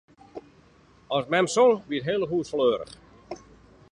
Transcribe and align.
As 1.17 1.25
mem 1.33 1.47
song, 1.55 1.75
wie 1.87 1.99
it 1.99 2.05
hiele 2.09 2.27
hûs 2.31 2.51
fleurich. 2.53 2.93